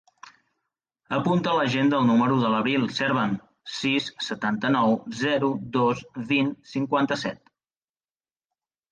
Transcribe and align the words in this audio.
Apunta 1.15 1.49
a 1.49 1.57
l'agenda 1.57 1.97
el 1.97 2.05
número 2.11 2.37
de 2.43 2.47
l'Abril 2.53 2.87
Serban: 2.99 3.35
sis, 3.79 4.07
setanta-nou, 4.27 4.95
zero, 5.19 5.51
dos, 5.75 6.01
vint, 6.31 6.49
cinquanta-set. 6.71 7.53